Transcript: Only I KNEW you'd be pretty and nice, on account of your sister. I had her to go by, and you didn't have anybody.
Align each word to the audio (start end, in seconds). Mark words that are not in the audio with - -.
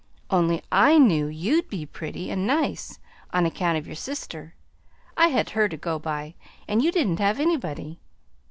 Only 0.31 0.63
I 0.71 0.97
KNEW 0.97 1.27
you'd 1.27 1.69
be 1.69 1.85
pretty 1.85 2.31
and 2.31 2.47
nice, 2.47 2.97
on 3.31 3.45
account 3.45 3.77
of 3.77 3.85
your 3.85 3.95
sister. 3.95 4.55
I 5.15 5.27
had 5.27 5.51
her 5.51 5.69
to 5.69 5.77
go 5.77 5.99
by, 5.99 6.33
and 6.67 6.81
you 6.83 6.91
didn't 6.91 7.19
have 7.19 7.39
anybody. 7.39 7.99